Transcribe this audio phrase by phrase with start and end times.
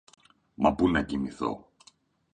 [0.55, 1.71] Μα πού να κοιμηθώ!